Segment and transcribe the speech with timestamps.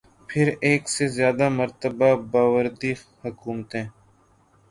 [0.29, 2.93] پھر ایک سے زیادہ مرتبہ باوردی
[3.23, 3.83] حکومتیں۔